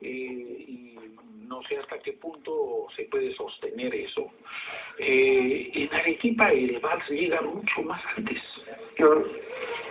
[0.00, 0.96] eh, y
[1.46, 4.30] no sé hasta qué punto se puede sostener eso.
[4.98, 8.42] Eh, en Arequipa el vals llega mucho más antes.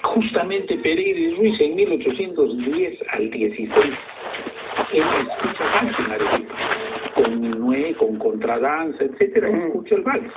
[0.04, 3.96] Justamente Pereira Ruiz en 1810 al 16
[4.94, 6.56] él escucha vals en Arequipa,
[7.16, 10.34] con Minué, con contradanza, etcétera, escucha el vals.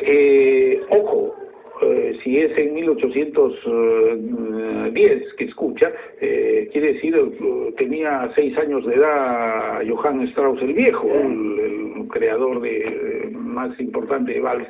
[0.00, 1.36] Eh, ojo,
[1.82, 8.96] eh, si es en 1810 que escucha, eh, quiere decir, eh, tenía seis años de
[8.96, 14.66] edad Johann Strauss el Viejo, el, creador de, más importante de vals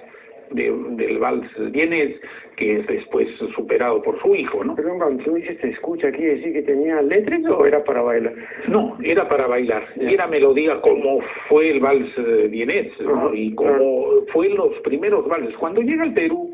[0.51, 2.21] del vals vienes,
[2.57, 4.75] que es después superado por su hijo, ¿no?
[4.75, 8.35] Perdón, cuando tú dices se escucha, ¿quiere decir que tenía letras o era para bailar?
[8.67, 9.87] No, era para bailar.
[9.97, 12.11] Era melodía como fue el vals
[12.51, 13.33] vienés, ¿no?
[13.33, 15.57] Y como fue los primeros valses.
[15.57, 16.50] Cuando llega al Perú,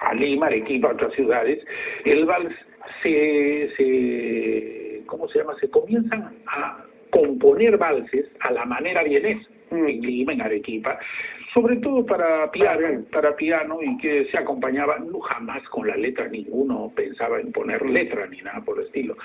[0.00, 1.64] a Lima, Arequipa, otras ciudades,
[2.04, 2.54] el vals
[3.02, 5.54] se, se, ¿cómo se llama?
[5.60, 10.98] Se comienzan a componer valses a la manera vienés, en Lima, en Arequipa,
[11.54, 16.28] sobre todo para piano, para piano y que se acompañaba, no jamás con la letra,
[16.28, 19.16] ninguno pensaba en poner letra ni nada por el estilo.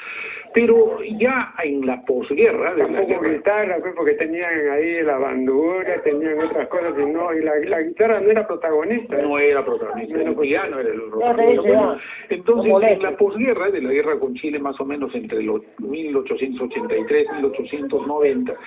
[0.53, 2.75] Pero ya en la posguerra...
[2.75, 7.41] De la guitarra, pues, porque tenían ahí la bandura, tenían otras cosas, y, no, y
[7.41, 9.17] la, la guitarra no era protagonista.
[9.17, 11.97] No era protagonista, el piano era el protagonista.
[12.29, 17.27] entonces, en la posguerra, de la guerra con Chile, más o menos entre los 1883
[17.29, 18.57] y 1890,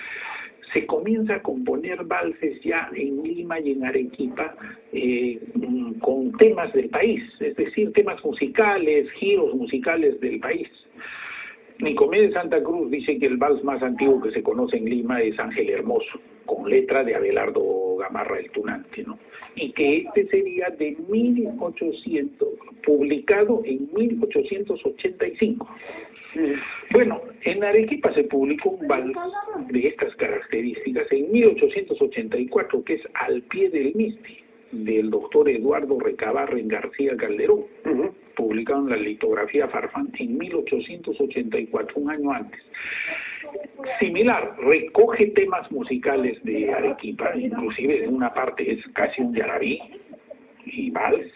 [0.73, 4.55] se comienza a componer valses ya en Lima y en Arequipa
[4.92, 5.39] eh,
[6.00, 10.69] con temas del país, es decir, temas musicales, giros musicales del país.
[11.78, 15.38] Nicomedes Santa Cruz dice que el vals más antiguo que se conoce en Lima es
[15.38, 19.19] Ángel Hermoso, con letra de Abelardo Gamarra el Tunante, ¿no?
[19.55, 22.48] Y que este sería de 1800,
[22.84, 25.69] publicado en 1885.
[26.91, 29.17] Bueno, en Arequipa se publicó un vals
[29.69, 34.39] de estas características en 1884, que es Al pie del Misti,
[34.73, 37.65] del doctor Eduardo Recabarren García Calderón,
[38.34, 42.60] publicado en la litografía Farfán en 1884, un año antes.
[44.00, 49.81] Similar, recoge temas musicales de Arequipa, inclusive en una parte es casi un yarabí,
[50.66, 51.32] y vals,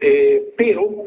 [0.00, 1.06] eh, pero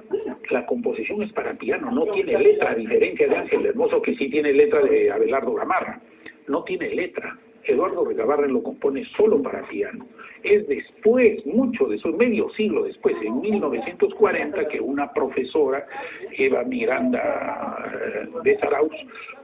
[0.50, 4.30] la composición es para piano, no tiene letra, a diferencia de Ángel Hermoso que sí
[4.30, 6.02] tiene letra de Abelardo Gamarra,
[6.48, 7.38] no tiene letra.
[7.64, 10.08] Eduardo Recabarren lo compone solo para piano.
[10.44, 15.86] Es después, mucho después, medio siglo después, en 1940, que una profesora,
[16.32, 18.94] Eva Miranda eh, de Saraus,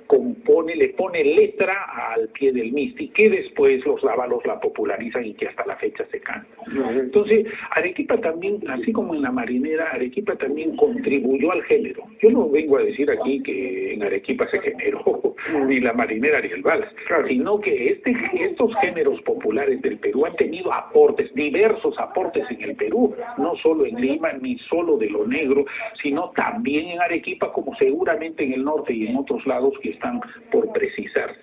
[0.08, 5.34] compone, le pone letra al pie del Misti, que después los lábalos la popularizan y
[5.34, 6.48] que hasta la fecha se canta.
[6.90, 12.04] Entonces, Arequipa también, así como en la marinera, Arequipa también contribuyó al género.
[12.22, 15.36] Yo no vengo a decir aquí que en Arequipa se generó
[15.68, 16.88] ni la marinera ni el vals,
[17.28, 22.76] sino que este, estos géneros populares del Perú han tenido aportes, diversos aportes en el
[22.76, 25.66] Perú, no solo en Lima, ni solo de lo negro,
[26.02, 30.22] sino también en Arequipa, como seguramente en el norte y en otros lados que están
[30.52, 31.34] por precisar.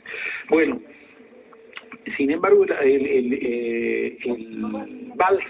[0.48, 0.80] Bueno,
[2.16, 5.44] sin embargo, el, el, eh, el, vals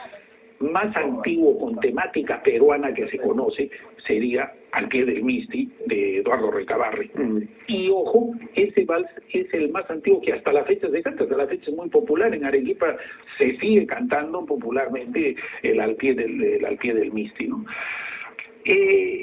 [0.61, 3.71] más antiguo con temática peruana que se conoce
[4.07, 7.11] sería Al pie del Misti de Eduardo Recabarri.
[7.67, 11.37] Y ojo, ese vals es el más antiguo que hasta la fecha se canta, hasta
[11.37, 12.35] la fecha es muy popular.
[12.35, 12.97] En Arequipa
[13.39, 17.65] se sigue cantando popularmente el Al pie del, el al pie del Misti, ¿no?
[18.65, 19.20] Eh,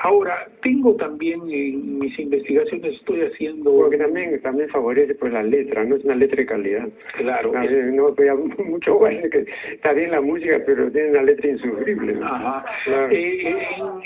[0.00, 3.72] ahora, tengo también en mis investigaciones, estoy haciendo...
[3.74, 6.88] Porque también, también favorece pues la letra, no es una letra de calidad.
[7.16, 7.52] Claro.
[7.52, 8.14] no,
[8.64, 12.18] mucho bueno que está bien la música, pero tiene una letra insufrible.
[12.22, 12.64] Ajá.
[13.10, 13.56] Eh,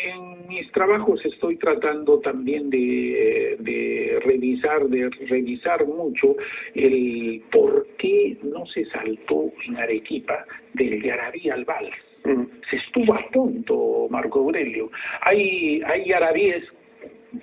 [0.05, 6.37] en, mis trabajos estoy tratando también de, de revisar, de revisar mucho
[6.75, 13.29] el por qué no se saltó en Arequipa del Yarabí al vals se estuvo a
[13.31, 14.91] punto, Marco Aurelio.
[15.23, 16.65] Hay, hay arabíes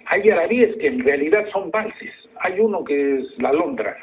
[0.07, 2.13] hay arabíes que en realidad son valses.
[2.41, 3.97] Hay uno que es la Londra,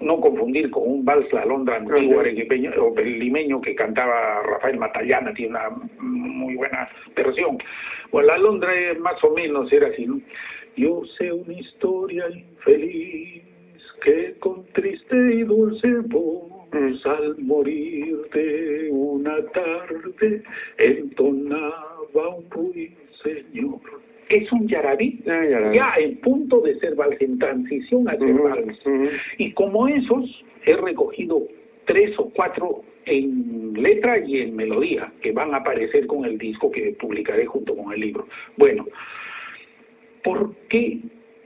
[0.00, 5.32] no confundir con un vals la Londra antiguo arequipeño o limeño que cantaba Rafael Matallana,
[5.34, 7.58] tiene una muy buena versión.
[8.10, 10.20] Bueno, la Londra más o menos era así, ¿no?
[10.76, 13.42] Yo sé una historia infeliz
[14.02, 20.42] que con triste y dulce voz al morirte una tarde
[20.78, 23.80] entonaba un ruiseñor.
[24.28, 28.80] Es un yarabí, ah, ya en punto de ser vals, en transición a ser vals.
[29.38, 31.46] Y como esos, he recogido
[31.84, 36.72] tres o cuatro en letra y en melodía, que van a aparecer con el disco
[36.72, 38.26] que publicaré junto con el libro.
[38.56, 38.86] Bueno,
[40.24, 40.98] ¿por qué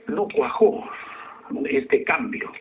[0.07, 0.83] no cuajó?
[1.69, 2.51] este cambio.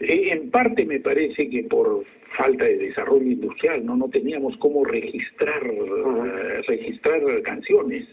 [0.00, 2.04] Eh, en parte me parece que por
[2.36, 8.06] falta de desarrollo industrial, no no teníamos cómo registrar eh, registrar canciones.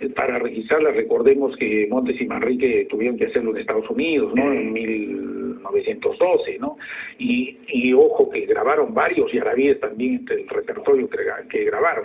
[0.00, 4.52] Eh, para registrarlas recordemos que Montes y Manrique tuvieron que hacerlo en Estados Unidos, ¿no?
[4.52, 6.76] En 1912, ¿no?
[7.18, 12.04] Y, y ojo que grabaron varios y yarabíes también entre el repertorio que, que grabaron.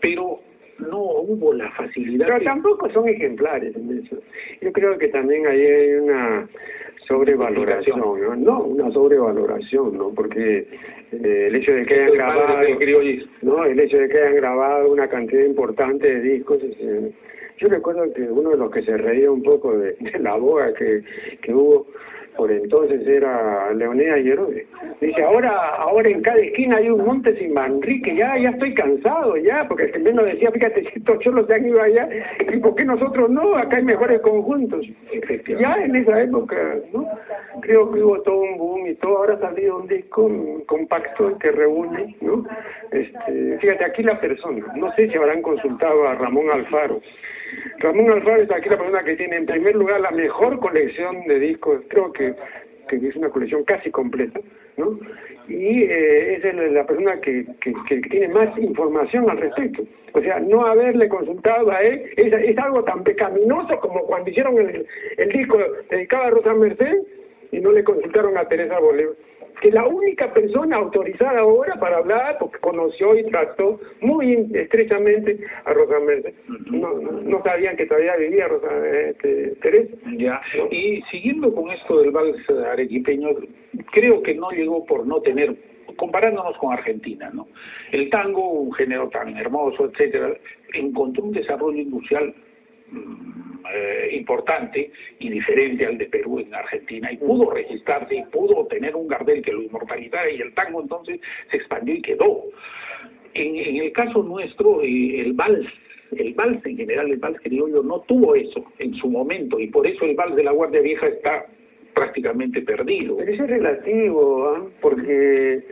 [0.00, 0.40] Pero
[0.78, 2.26] no hubo la facilidad.
[2.26, 4.18] Pero tampoco son ejemplares en eso.
[4.60, 6.48] Yo creo que también ahí hay una
[7.06, 8.36] sobrevaloración, ¿no?
[8.36, 10.10] No, una sobrevaloración, ¿no?
[10.10, 10.66] Porque
[11.12, 12.58] eh, el hecho de que hayan grabado,
[13.42, 13.64] ¿no?
[13.64, 17.10] El hecho de que hayan grabado una cantidad importante de discos, eh,
[17.58, 20.72] yo recuerdo que uno de los que se reía un poco de, de la boga
[20.74, 21.02] que,
[21.40, 21.86] que hubo
[22.38, 24.66] por entonces era Leonida y Herodes.
[25.00, 29.36] Dice, ahora ahora en cada esquina hay un monte sin Manrique, ya ya estoy cansado
[29.36, 32.08] ya, porque el menos decía, fíjate, si estos cholos se han ido allá,
[32.52, 33.56] ¿y por qué nosotros no?
[33.56, 34.86] Acá hay mejores conjuntos.
[35.58, 36.56] Ya en esa época,
[36.92, 37.08] ¿no?
[37.60, 40.30] Creo que hubo todo un boom y todo, ahora ha salido un disco
[40.66, 42.44] compacto que reúne, ¿no?
[42.92, 47.00] Este, fíjate, aquí la persona, no sé si habrán consultado a Ramón Alfaro,
[47.78, 51.38] Ramón Alfaro es aquí la persona que tiene en primer lugar la mejor colección de
[51.38, 52.34] discos, creo que,
[52.88, 54.40] que es una colección casi completa,
[54.76, 54.98] ¿no?
[55.48, 57.46] Y eh, es la persona que,
[58.10, 59.82] tiene más información al respecto.
[60.12, 64.86] O sea, no haberle consultado a él es, algo tan pecaminoso como cuando hicieron el,
[65.16, 65.58] el disco
[65.90, 66.98] dedicado a Rosa Merced
[67.50, 69.14] y no le consultaron a Teresa Bolívar
[69.60, 75.72] que la única persona autorizada ahora para hablar, porque conoció y trató muy estrechamente a
[75.72, 76.34] Rosa Mercedes.
[76.70, 78.68] No, no, sabían que todavía vivía Rosa
[79.08, 79.96] este, Teresa.
[80.16, 80.40] Ya.
[80.70, 83.30] Y siguiendo con esto del vals arequipeño,
[83.92, 85.56] creo que no llegó por no tener
[85.96, 87.48] comparándonos con Argentina, ¿no?
[87.90, 90.34] El tango, un género tan hermoso, etcétera,
[90.72, 92.34] encontró un desarrollo industrial
[93.74, 98.96] eh, importante y diferente al de Perú en Argentina y pudo registrarse y pudo tener
[98.96, 101.20] un Gardel que lo inmortalizara y el tango entonces
[101.50, 102.44] se expandió y quedó.
[103.34, 105.66] En, en el caso nuestro, eh, el vals
[106.16, 109.86] el vals en general, el vals criollo no tuvo eso en su momento y por
[109.86, 111.46] eso el vals de la Guardia Vieja está
[111.94, 113.16] prácticamente perdido.
[113.16, 114.66] Pero eso es relativo, ¿ah?
[114.80, 115.64] porque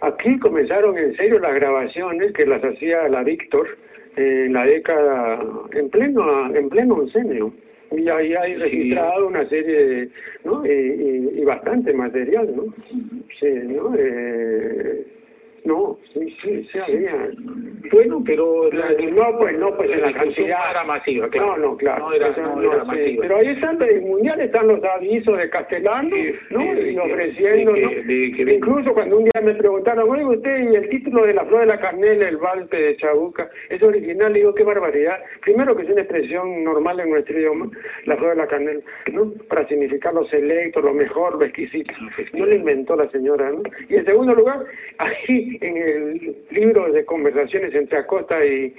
[0.00, 3.76] aquí comenzaron en serio las grabaciones que las hacía la Víctor,
[4.16, 5.42] en la década,
[5.72, 7.52] en pleno, en pleno oncenio.
[7.92, 10.08] Y ahí hay registrado una serie de,
[10.44, 10.64] ¿no?
[10.64, 12.72] Y, y, bastante material, ¿no?
[13.38, 13.94] Sí, ¿no?
[13.98, 15.06] Eh,
[15.64, 17.30] no, sí, sí, sí había.
[17.92, 21.56] Bueno, pero la, no, pues no, pues en la cantidad era masiva, claro.
[21.56, 22.08] No, no, claro.
[22.08, 23.22] No era, no, era masiva.
[23.22, 26.16] Pero ahí están, en el mundial están los avisos de Castellano,
[26.50, 26.80] ¿no?
[26.80, 28.52] y ofreciendo, ¿no?
[28.52, 31.66] Incluso cuando un día me preguntaron, oye, usted, y el título de la flor de
[31.66, 35.18] la carnela, el valpe de Chabuca, es original, le digo, qué barbaridad.
[35.42, 37.70] Primero que es una expresión normal en nuestro idioma,
[38.04, 38.80] la flor de la carnela,
[39.12, 39.32] ¿no?
[39.48, 41.92] Para significar lo selecto, lo mejor, lo exquisito.
[42.32, 43.62] No lo inventó la señora, ¿no?
[43.88, 44.64] Y en segundo lugar,
[44.98, 48.74] ahí en el libro de conversaciones entre Acosta y,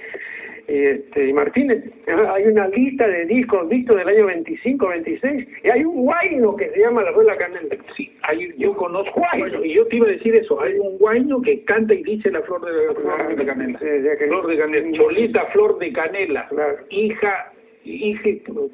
[0.68, 5.68] y, este, y Martínez, hay una lista de discos vistos del año 25, 26, y
[5.68, 7.76] hay un guayno que se llama La Rueda Canela.
[7.96, 11.42] Sí, hay, yo conozco guayno, y yo te iba a decir eso, hay un guayno
[11.42, 12.72] que canta y dice la flor de,
[13.04, 13.78] la, de canela.
[13.78, 16.48] flor de canela, Cholita Flor de Canela,
[16.90, 17.51] hija
[17.84, 18.14] y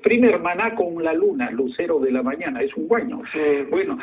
[0.02, 3.22] primer maná con la luna, lucero de la mañana, es un guaño.
[3.70, 3.98] Bueno,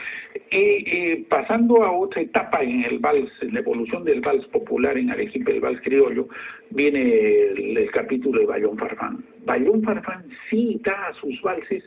[0.52, 4.98] eh, eh, pasando a otra etapa en el vals, en la evolución del vals popular
[4.98, 6.27] en Arequipa, el vals criollo,
[6.72, 9.24] viene el, capítulo de Bayón Farfán.
[9.46, 11.84] Bayón Farfán sí da a sus valses,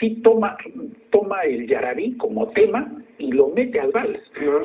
[0.00, 0.56] sí toma,
[1.10, 4.18] toma el yarabí como tema y lo mete al vals.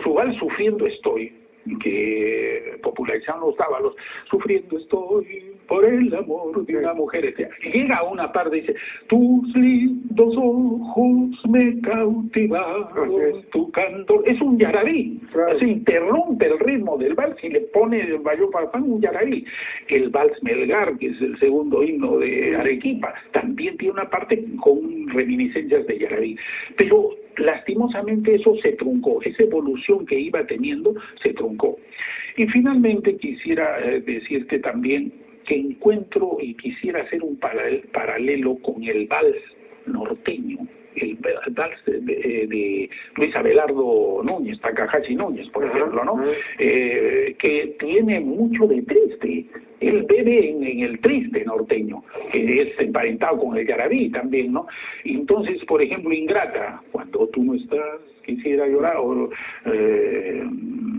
[0.04, 1.34] Su vals Sufriendo Estoy,
[1.82, 3.96] que popularizaron los tábalos,
[4.30, 7.34] sufriendo estoy por el amor de una mujer.
[7.74, 8.76] Llega una parte y dice,
[9.08, 14.24] tus lindos ojos me cautivaron, tu canto.
[14.26, 15.22] Es un yarabí,
[15.60, 19.46] se interrumpe el ritmo del vals y le pone el Bayón Farfán un yarabí.
[19.88, 25.08] El vals Melgar, que es el segundo himno de Arequipa, también tiene una parte con
[25.10, 26.38] reminiscencias de yarabí.
[26.78, 31.78] Pero lastimosamente eso se truncó, esa evolución que iba teniendo se truncó.
[32.38, 35.12] Y finalmente quisiera eh, decirte también
[35.46, 39.42] que encuentro y quisiera hacer un paralelo con el vals
[39.86, 40.60] norteño,
[40.96, 41.18] el,
[41.52, 46.24] vals de, Luis Abelardo Núñez, Takahashi Núñez, por ejemplo, ¿no?
[46.60, 49.46] Eh, que tiene mucho de triste.
[49.80, 54.68] Él bebe en, el triste norteño, que es emparentado con el yarabí también, ¿no?
[55.04, 59.30] Entonces, por ejemplo, Ingrata, cuando tú no estás, quisiera llorar, o,
[59.66, 60.44] eh,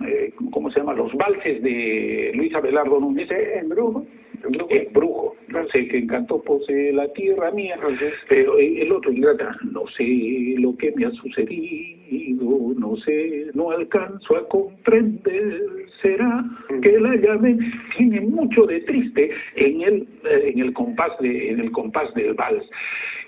[0.07, 0.95] eh, ¿cómo se llama?
[0.95, 4.05] Los valses de Luis Abelardo Núñez, en brujo,
[4.45, 7.79] en brujo, no sé qué encanto posee la tierra mía,
[8.29, 10.05] pero el otro ingrata, no sé
[10.59, 15.61] lo que me ha sucedido, no sé, no alcanzo a comprender,
[16.01, 16.45] será
[16.83, 17.59] que la llave
[17.97, 22.35] tiene mucho de triste en el, eh, en el compás de, en el compás del
[22.35, 22.69] vals.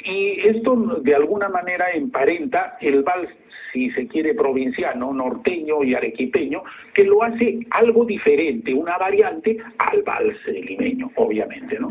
[0.04, 3.30] Y esto de alguna manera emparenta el vals,
[3.72, 6.62] si se quiere, provinciano, norteño y arequipeño,
[6.92, 11.88] que lo hace algo diferente, una variante al vals limeño, obviamente, ¿no?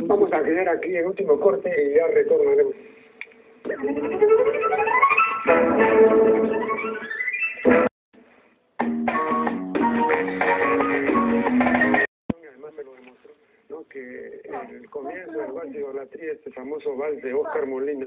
[0.00, 2.74] Vamos a quedar aquí el último corte y ya retornaremos.
[13.88, 14.40] Que
[14.74, 18.06] el comienzo del vals de idolatría, este famoso vals de Oscar Molina,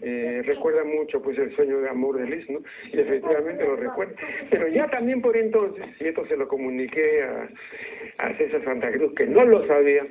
[0.00, 2.60] eh, recuerda mucho pues el sueño de amor de Liz, ¿no?
[2.92, 4.14] Y efectivamente lo recuerda.
[4.50, 7.48] Pero ya también por entonces, y esto se lo comuniqué a,
[8.18, 10.06] a César Santa Cruz, que no lo sabía,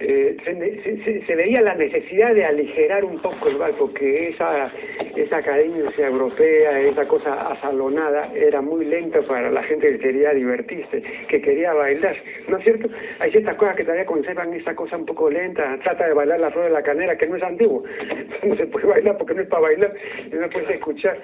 [0.00, 4.70] eh, se, veía la necesidad de aligerar un poco el barco, que esa,
[5.16, 11.02] esa academia europea, esa cosa asalonada, era muy lenta para la gente que quería divertirse,
[11.28, 12.16] que quería bailar,
[12.48, 12.88] ¿no es cierto?
[13.20, 16.50] Hay ciertas cosas que todavía conservan esa cosa un poco lenta, trata de bailar la
[16.50, 17.82] flor de la canera, que no es antiguo,
[18.42, 19.94] no se puede bailar porque no es para bailar,
[20.32, 21.18] no puedes escuchar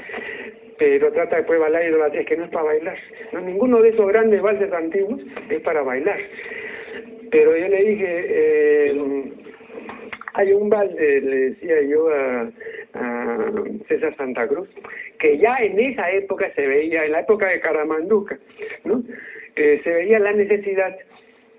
[0.78, 2.96] pero trata de bailar idolatría, que no es para bailar.
[3.32, 6.18] No, ninguno de esos grandes valses antiguos es para bailar.
[7.32, 9.32] Pero yo le dije, eh,
[10.34, 12.50] hay un balde, le decía yo a,
[13.88, 14.68] César Santa Cruz,
[15.18, 18.38] que ya en esa época se veía, en la época de Caramanduca,
[18.84, 19.02] ¿no?
[19.56, 20.94] Eh, se veía la necesidad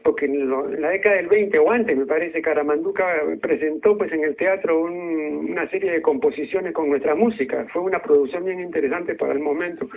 [0.04, 0.50] porque en,
[0.82, 3.06] la década del 20 o antes, me parece, Caramanduca
[3.42, 7.66] presentó pues en el teatro una serie de composiciones con nuestra música.
[7.72, 9.88] Fue una producción bien interesante para el momento.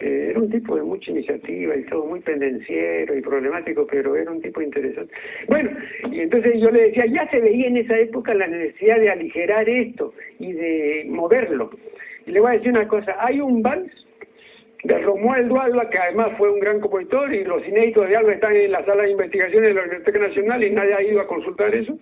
[0.00, 4.30] Eh, era un tipo de mucha iniciativa y todo muy pendenciero y problemático, pero era
[4.30, 5.12] un tipo interesante.
[5.48, 5.70] Bueno,
[6.10, 9.68] y entonces yo le decía, ya se veía en esa época la necesidad de aligerar
[9.68, 11.70] esto y de moverlo.
[12.26, 14.06] Y le voy a decir una cosa, hay un vals
[14.84, 18.56] de Romualdo Alba, que además fue un gran compositor, y los inéditos de Alba están
[18.56, 21.72] en la sala de investigaciones de la Biblioteca Nacional y nadie ha ido a consultar
[21.74, 21.96] eso.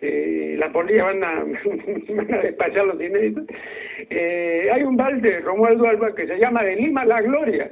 [0.00, 1.44] Eh, la policía van a,
[2.14, 3.44] van a despachar los inéditos.
[4.10, 7.70] Eh, hay un bar de Romualdo Alba que se llama De Lima la Gloria.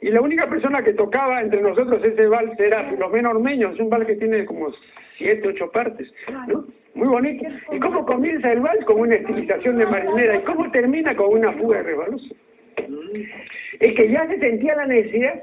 [0.00, 3.90] Y la única persona que tocaba entre nosotros ese vals era Filomeno Ormeño, es un
[3.90, 4.70] vals que tiene como
[5.16, 6.12] siete, ocho partes,
[6.48, 6.66] ¿no?
[6.94, 7.44] Muy bonito.
[7.72, 8.84] ¿Y cómo comienza el vals?
[8.86, 10.36] Con una estilización de marinera.
[10.36, 12.34] ¿Y cómo termina con una fuga de resbalosa?
[13.80, 15.42] Es que ya se sentía la necesidad.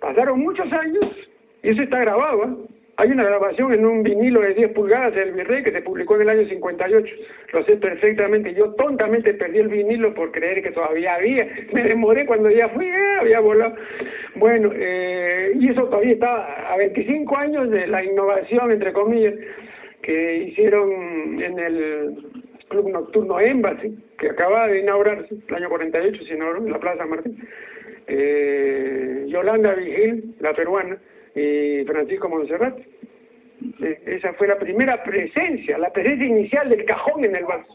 [0.00, 1.28] Pasaron muchos años
[1.62, 2.44] y eso está grabado.
[2.44, 2.76] ¿eh?
[2.98, 6.22] Hay una grabación en un vinilo de 10 pulgadas del Virrey que se publicó en
[6.22, 7.14] el año 58.
[7.52, 8.54] Lo sé perfectamente.
[8.54, 11.46] Yo tontamente perdí el vinilo por creer que todavía había.
[11.72, 13.74] Me demoré cuando ya fui, eh, había volado.
[14.36, 19.34] Bueno, eh, y eso todavía está a 25 años de la innovación, entre comillas,
[20.00, 22.16] que hicieron en el
[22.68, 27.06] Club Nocturno Embassy, que acaba de inaugurarse, el año 48 se inauguró en la Plaza
[27.06, 27.36] Martín.
[28.08, 30.98] Eh, Yolanda Vigil, la peruana,
[31.34, 32.78] y Francisco Monserrat.
[33.80, 37.66] Eh, esa fue la primera presencia, la presencia inicial del cajón en el vals.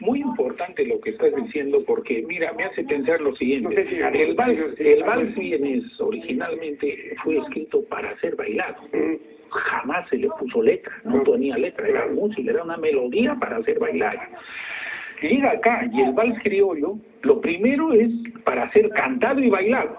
[0.00, 3.82] Muy importante lo que estás diciendo porque, mira, me hace pensar lo siguiente.
[3.82, 8.78] el vals, el vals originalmente fue escrito para ser bailado.
[9.50, 13.78] Jamás se le puso letra, no tenía letra, era música, era una melodía para hacer
[13.78, 14.28] bailar
[15.22, 18.10] llega acá y el vals criollo, lo primero es
[18.44, 19.98] para ser cantado y bailado.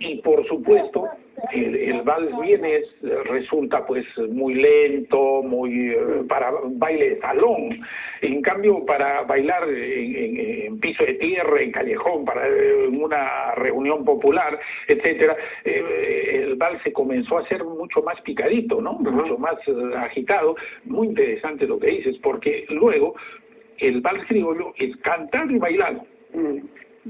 [0.00, 1.08] Y por supuesto,
[1.52, 2.80] el, el vals viene
[3.24, 5.96] resulta pues muy lento, muy eh,
[6.28, 7.80] para baile de salón.
[8.20, 12.42] En cambio, para bailar en, piso de tierra, en callejón, para
[12.88, 18.94] una reunión popular, etcétera, eh, el vals se comenzó a hacer mucho más picadito, ¿no?
[18.94, 20.56] Mucho más eh, agitado.
[20.84, 23.14] Muy interesante lo que dices, porque luego
[23.82, 26.04] el vals criollo es cantado y bailado.
[26.32, 26.58] Mm.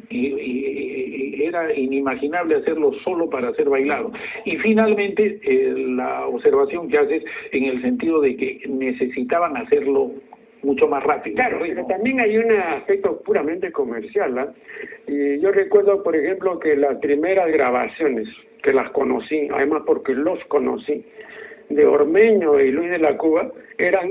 [0.08, 4.10] Y, era inimaginable hacerlo solo para ser bailado.
[4.46, 10.12] Y finalmente, eh, la observación que haces en el sentido de que necesitaban hacerlo
[10.62, 11.36] mucho más rápido.
[11.36, 14.38] Claro, pero también hay un aspecto puramente comercial.
[14.38, 14.54] ¿ah?
[15.06, 18.28] Y yo recuerdo, por ejemplo, que las primeras grabaciones,
[18.62, 21.04] que las conocí, además porque los conocí,
[21.68, 24.10] de Ormeño y Luis de la Cuba, eran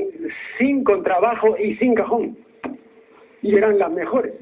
[0.58, 2.38] sin contrabajo y sin cajón
[3.42, 4.34] y eran las mejores.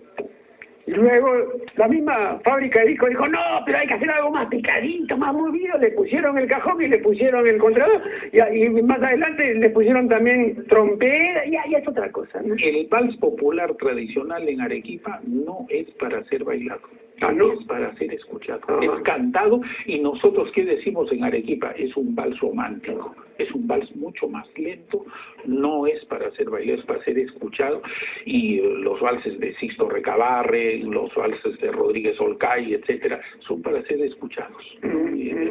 [0.89, 1.29] Y luego
[1.75, 5.35] la misma fábrica de discos dijo, no, pero hay que hacer algo más picadito, más
[5.35, 5.77] movido.
[5.77, 8.01] Le pusieron el cajón y le pusieron el contrabajo.
[8.31, 12.39] Y, más adelante le pusieron también trompeta y ahí es otra cosa.
[12.39, 16.81] El vals popular tradicional en Arequipa no es para ser bailado.
[17.21, 17.53] No.
[17.53, 18.61] Es para ser escuchado.
[18.81, 21.71] Es cantado y nosotros, ¿qué decimos en Arequipa?
[21.71, 25.05] Es un vals romántico es un vals mucho más lento,
[25.45, 27.81] no es para ser bailado, es para ser escuchado,
[28.25, 34.01] y los valses de Sisto Recabarre, los valses de Rodríguez Olcay, etcétera, son para ser
[34.01, 34.77] escuchados,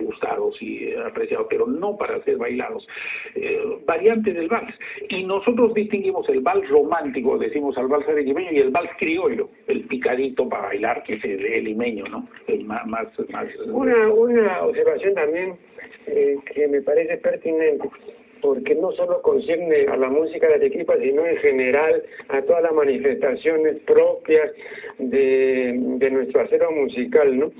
[0.04, 2.87] gustados y apreciados, pero no para ser bailados.
[3.34, 4.75] Eh, variante del vals.
[5.08, 9.82] Y nosotros distinguimos el vals romántico, decimos al vals arequipeño, y el vals criollo, el
[9.82, 11.25] picadito para bailar, que es
[11.59, 12.29] el, limeño, ¿no?
[12.47, 13.09] El más, más,
[13.67, 15.57] Una, una observación también
[16.07, 17.88] eh, que me parece pertinente
[18.41, 22.73] porque no solo concierne a la música de Arequipa, sino en general a todas las
[22.73, 24.53] manifestaciones propias
[24.99, 27.53] de, de nuestro acero musical, ¿no?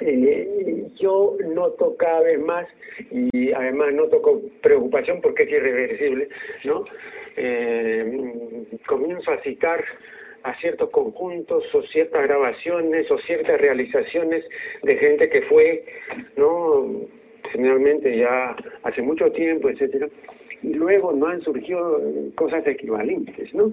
[0.00, 2.66] Eh, yo noto cada vez más
[3.10, 6.28] y además noto con preocupación porque es irreversible,
[6.64, 6.84] ¿no?
[7.36, 9.84] Eh, comienzo a citar
[10.46, 14.44] a ciertos conjuntos o ciertas grabaciones o ciertas realizaciones
[14.84, 15.84] de gente que fue,
[16.36, 17.02] ¿no?
[17.50, 20.08] Generalmente ya hace mucho tiempo, etcétera,
[20.62, 22.00] y luego no han surgido
[22.36, 23.72] cosas equivalentes, ¿no?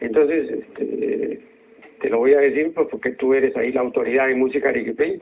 [0.00, 1.40] Entonces, este,
[2.02, 5.20] te lo voy a decir pues, porque tú eres ahí la autoridad en música arequipeña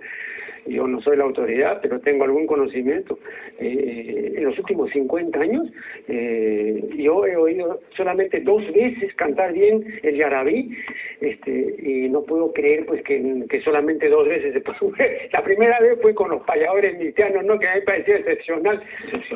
[0.68, 3.18] yo no soy la autoridad, pero tengo algún conocimiento.
[3.58, 5.68] Eh, en los últimos 50 años,
[6.08, 10.76] eh, yo he oído solamente dos veces cantar bien el yarabí,
[11.20, 14.92] este, y no puedo creer pues que, que solamente dos veces se puso.
[15.32, 17.58] La primera vez fue con los payadores cristianos, ¿no?
[17.58, 18.82] que a mí parecía excepcional,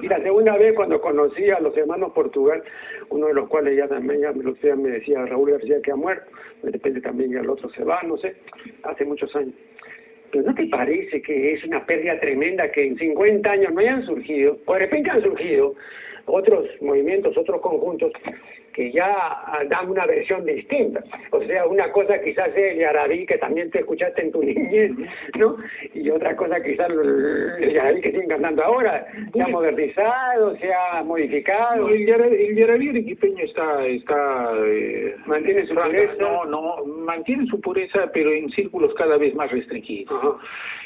[0.00, 2.62] y la segunda vez cuando conocí a los hermanos Portugal,
[3.10, 6.30] uno de los cuales ya también ya me, me decía Raúl García que ha muerto,
[6.62, 8.34] de repente también ya el otro se va, no sé,
[8.84, 9.54] hace muchos años.
[10.32, 14.02] ¿Pero no te parece que es una pérdida tremenda que en 50 años no hayan
[14.02, 15.74] surgido, o de repente han surgido,
[16.24, 18.12] otros movimientos, otros conjuntos
[18.72, 21.02] que ya dan una versión distinta.
[21.30, 24.92] O sea, una cosa quizás es el yarabí que también te escuchaste en tu niñez,
[25.38, 25.56] ¿no?
[25.94, 31.02] Y otra cosa quizás el yarabí que siguen cantando ahora, se ha modernizado, se ha
[31.02, 31.88] modificado.
[31.88, 33.86] el yarabí, el arequipeño está...
[33.86, 36.14] está eh, ¿Mantiene su pureza?
[36.18, 40.36] No, no, mantiene su pureza, pero en círculos cada vez más restringidos.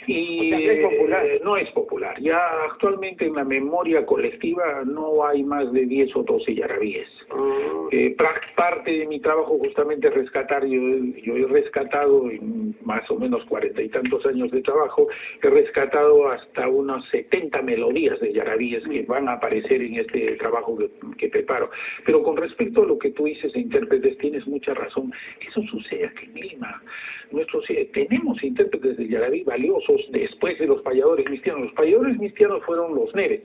[0.06, 1.26] Y es popular.
[1.26, 2.20] Eh, no es popular.
[2.20, 2.38] Ya
[2.70, 7.08] actualmente en la memoria colectiva no hay más de 10 o 12 yarabíes.
[7.30, 7.75] Ah.
[7.92, 8.16] Eh,
[8.56, 10.80] parte de mi trabajo justamente es rescatar, yo,
[11.22, 15.08] yo he rescatado en más o menos cuarenta y tantos años de trabajo,
[15.42, 20.78] he rescatado hasta unas 70 melodías de yarabíes que van a aparecer en este trabajo
[21.16, 21.70] que, preparo.
[22.04, 25.12] Pero con respecto a lo que tú dices de intérpretes, tienes mucha razón.
[25.46, 26.82] Eso sucede aquí en Lima.
[27.30, 31.64] Nuestros, eh, tenemos intérpretes de yarabí valiosos después de los payadores mistianos.
[31.64, 33.42] Los payadores mistianos fueron los Neves,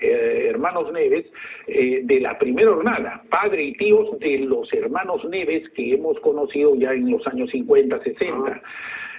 [0.00, 1.26] eh, hermanos Neves,
[1.66, 6.92] de la primera jornada, padre y tíos de los hermanos Neves que hemos conocido ya
[6.92, 8.62] en los años 50, 60.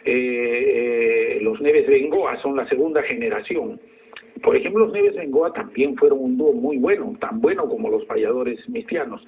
[0.06, 3.80] Eh, eh, los Neves Bengoa son la segunda generación.
[4.42, 8.04] Por ejemplo, los Neves Bengoa también fueron un dúo muy bueno, tan bueno como los
[8.06, 9.26] payadores mistianos.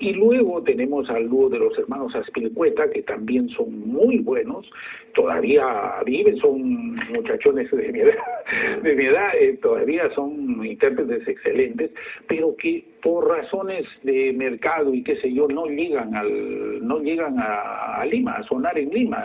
[0.00, 4.68] Y luego tenemos al dúo de los hermanos Aspilcueta, que también son muy buenos,
[5.14, 8.16] todavía viven, son muchachones de mi edad,
[8.82, 11.92] de mi edad eh, todavía son intérpretes excelentes,
[12.26, 17.36] pero que por razones de mercado y qué sé yo, no llegan al, no llegan
[17.38, 19.24] a, Lima, a sonar en Lima,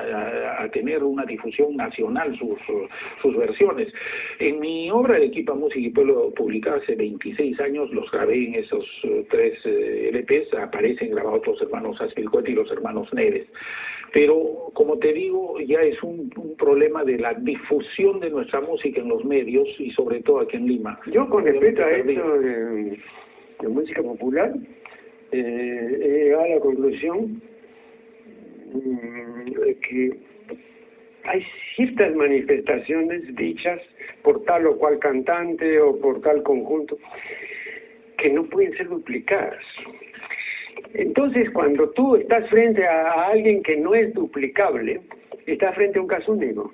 [0.59, 2.59] a, tener una difusión nacional sus,
[3.23, 3.91] sus versiones.
[4.37, 8.53] En mi obra de Equipa Música y Pueblo publicada hace 26 años, los grabé en
[8.53, 13.47] esos eh, tres eh, LPs, aparecen grabados los hermanos Aspilcueta y los hermanos Neves.
[14.13, 19.01] Pero, como te digo, ya es un, un, problema de la difusión de nuestra música
[19.01, 20.99] en los medios y sobre todo aquí en Lima.
[21.11, 22.21] Yo con respecto a esto
[23.61, 24.53] de música popular,
[25.31, 27.41] eh, he llegado a la conclusión
[28.73, 29.51] mm,
[29.87, 30.17] que
[31.23, 31.45] hay
[31.75, 33.79] ciertas manifestaciones dichas
[34.23, 36.97] por tal o cual cantante o por tal conjunto
[38.17, 39.63] que no pueden ser duplicadas.
[40.93, 45.01] Entonces, cuando tú estás frente a alguien que no es duplicable,
[45.45, 46.73] estás frente a un caso único.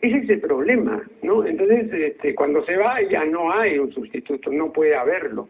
[0.00, 1.44] Ese es el problema, ¿no?
[1.44, 5.48] Entonces, este, cuando se va ya no hay un sustituto, no puede haberlo,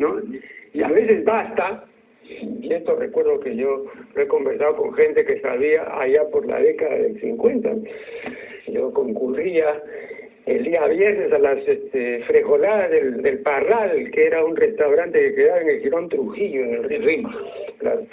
[0.00, 0.20] ¿no?
[0.72, 1.84] Y a veces basta,
[2.24, 3.84] y esto recuerdo que yo
[4.16, 7.70] he conversado con gente que sabía allá por la década del 50,
[8.68, 9.82] yo concurría
[10.46, 15.60] el día viernes a las este, frejoladas del, Parral, que era un restaurante que quedaba
[15.60, 17.36] en el Girón Trujillo, en el Rima,
[17.78, 18.06] claro.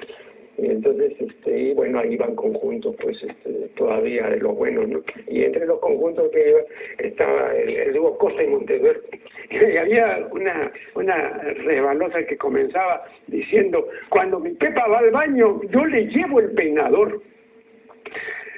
[0.57, 5.03] Y entonces, este, y bueno, ahí van conjuntos, pues, este, todavía de los buenos, ¿no?
[5.27, 6.59] Y entre los conjuntos que iba,
[6.97, 9.01] estaba el, dúo Costa y Monteverde.
[9.49, 15.85] Y había una, una rebalosa que comenzaba diciendo, cuando mi Pepa va al baño, yo
[15.85, 17.21] le llevo el peinador.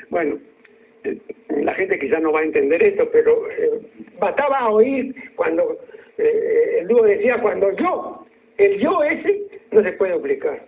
[0.10, 0.40] Bueno,
[1.04, 1.18] eh,
[1.50, 3.82] la gente quizás no va a entender esto, pero eh,
[4.20, 5.78] bastaba oír cuando
[6.18, 8.26] eh, el dúo decía cuando yo,
[8.58, 10.60] el yo ese, no se puede duplicar.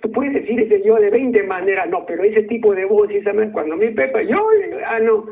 [0.00, 3.08] Tú puedes decir ese yo de 20 maneras, no, pero ese tipo de voz,
[3.52, 4.46] cuando mi Pepa, yo,
[4.86, 5.26] ah, no.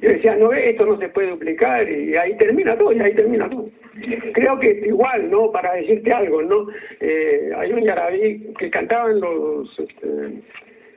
[0.00, 3.48] Yo decía, no, esto no se puede duplicar y ahí termina todo, y ahí termina
[3.50, 3.68] todo.
[4.32, 5.50] Creo que igual, ¿no?
[5.50, 6.66] Para decirte algo, ¿no?
[7.00, 9.78] Eh, hay un yarabí que cantaban los...
[9.78, 10.06] Este,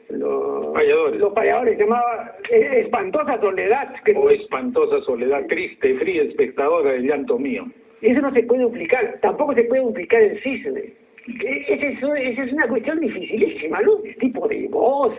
[0.09, 1.19] los payadores.
[1.19, 3.93] Los payadores, se llamaba eh, Espantosa Soledad.
[4.03, 7.65] Que o Espantosa Soledad, triste, fría, espectadora del llanto mío.
[8.01, 10.93] Eso no se puede duplicar, tampoco se puede duplicar el cisne.
[11.27, 13.97] Esa es, es una cuestión dificilísima, ¿no?
[14.19, 15.15] Tipo de voz,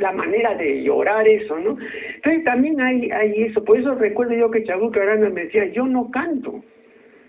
[0.00, 1.76] la manera de llorar, eso, ¿no?
[2.16, 5.86] Entonces también hay, hay eso, por eso recuerdo yo que Chabuca Arana me decía, yo
[5.86, 6.64] no canto,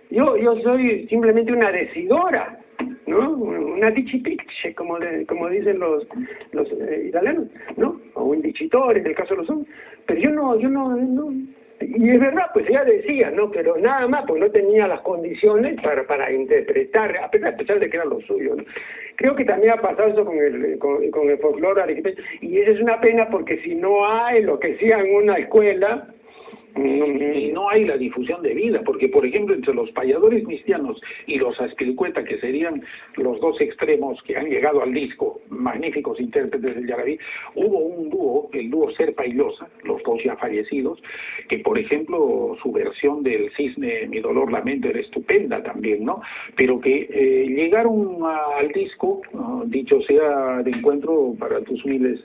[0.10, 2.60] yo, yo soy simplemente una decidora,
[3.08, 3.32] ¿no?
[3.32, 6.08] Una dichipicche, como, como dicen los,
[6.52, 8.00] los eh, italianos, ¿no?
[8.14, 9.74] O un dicitore, en el caso de los hombres.
[10.06, 11.34] Pero yo no, yo no, no,
[11.96, 13.52] y es verdad, pues ella decía, ¿no?
[13.52, 17.98] Pero nada más, pues no tenía las condiciones para, para interpretar, a pesar de que
[17.98, 18.64] era lo suyo, ¿no?
[19.16, 22.02] Creo que también ha pasado eso con el, con, el folclore
[22.42, 26.08] y eso es una pena porque si no hay lo que sea en una escuela,
[26.76, 31.60] no hay la difusión de vida, porque por ejemplo entre los payadores cristianos y los
[31.62, 32.84] aspilcueta, que serían
[33.18, 37.18] los dos extremos que han llegado al disco, magníficos intérpretes del Yarabí,
[37.56, 41.02] hubo un dúo, el dúo Serpa y Loza, los dos ya fallecidos,
[41.48, 46.22] que por ejemplo su versión del Cisne, Mi Dolor, Lamento era estupenda también, ¿no?
[46.56, 49.22] Pero que eh, llegaron al disco,
[49.66, 52.24] dicho sea de encuentro para tus miles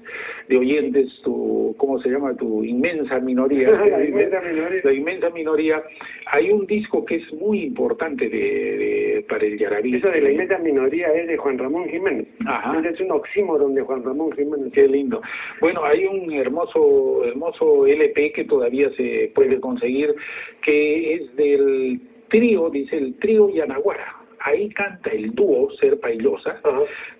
[0.48, 2.34] de oyentes, tu, ¿cómo se llama?
[2.34, 3.70] Tu inmensa minoría.
[3.70, 5.82] la inmensa minoría,
[6.26, 9.96] hay un disco que es muy importante de, para el Yarabí.
[9.96, 12.26] Eso de la inmensa minoría es de Juan Ramón Jiménez.
[12.46, 12.78] Ajá.
[12.88, 14.72] Es oxímoron de Juan Ramón Jiménez.
[14.72, 15.20] Qué lindo.
[15.60, 20.14] Bueno, hay un hermoso, hermoso LP que todavía se puede conseguir,
[20.62, 26.60] que es del trío, dice el trío Yanaguara ahí canta el dúo Serpa y Loza,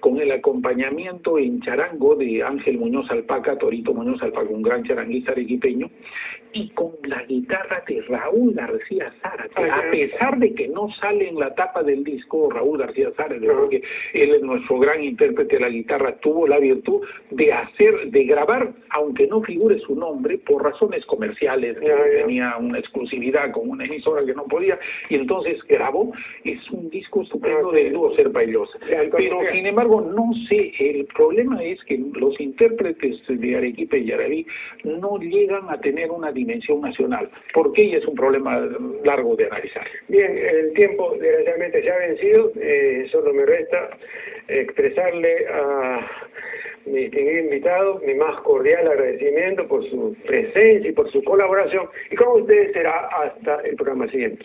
[0.00, 5.32] con el acompañamiento en charango de Ángel Muñoz Alpaca, Torito Muñoz Alpaca, un gran charanguista
[5.32, 5.90] arequipeño,
[6.52, 11.38] y con la guitarra de Raúl García Zárate, a pesar de que no sale en
[11.38, 13.82] la tapa del disco Raúl García Zárate, porque
[14.14, 18.72] él es nuestro gran intérprete de la guitarra, tuvo la virtud de hacer, de grabar,
[18.90, 24.34] aunque no figure su nombre, por razones comerciales, tenía una exclusividad con una emisora que
[24.34, 24.78] no podía,
[25.10, 26.12] y entonces grabó,
[26.44, 28.78] es un disco estupendo de dúo ser bailosa.
[29.16, 34.46] Pero sin embargo, no sé, el problema es que los intérpretes de Arequipa y Yarabí
[34.84, 38.68] no llegan a tener una dimensión nacional, porque ella es un problema
[39.04, 39.86] largo de analizar.
[40.08, 43.90] Bien, el tiempo desgraciadamente se ha vencido, eh, solo me resta
[44.48, 46.06] expresarle a
[46.86, 52.16] mi distinguido invitado mi más cordial agradecimiento por su presencia y por su colaboración, y
[52.16, 54.44] con ustedes será hasta el programa siguiente.